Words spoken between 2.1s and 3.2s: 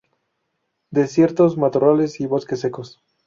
y bosques secos.